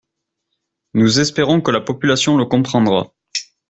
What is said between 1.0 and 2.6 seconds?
espérons que la population le